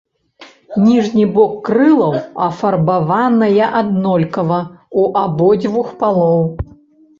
Ніжні 0.85 1.25
бок 1.35 1.51
крылаў 1.67 2.15
афарбаваная 2.47 3.69
аднолькава 3.83 4.59
ў 4.99 5.01
абодвух 5.25 5.87
палоў. 6.03 6.45